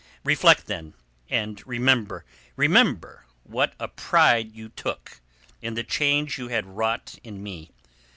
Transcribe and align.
Reflect 0.23 0.65
then, 0.65 0.95
and 1.29 1.61
remember. 1.67 2.25
Remember 2.55 3.27
what 3.43 3.75
a 3.79 3.87
pride 3.87 4.51
you 4.51 4.69
took 4.69 5.21
in 5.61 5.75
the 5.75 5.83
change 5.83 6.39
you 6.39 6.47
had 6.47 6.65
wrought 6.65 7.19
in 7.23 7.43
me. 7.43 7.69